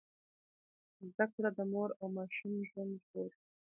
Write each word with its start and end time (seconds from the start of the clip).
زده 1.11 1.25
کړه 1.33 1.49
د 1.57 1.59
مور 1.71 1.89
او 1.99 2.07
ماشوم 2.17 2.53
ژوند 2.69 2.91
ژغوري۔ 3.03 3.39